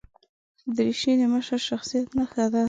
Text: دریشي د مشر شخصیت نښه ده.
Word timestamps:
دریشي 0.75 1.13
د 1.19 1.23
مشر 1.33 1.59
شخصیت 1.69 2.07
نښه 2.17 2.45
ده. 2.53 2.59